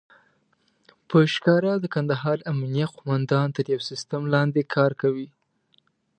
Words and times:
په 1.09 1.17
ښکاره 1.33 1.73
د 1.79 1.85
کندهار 1.95 2.37
امنيه 2.51 2.87
قوماندان 2.97 3.47
تر 3.57 3.65
يو 3.73 3.81
سيستم 3.89 4.21
لاندې 4.33 4.61
کار 4.75 4.91
کوي. 5.01 5.27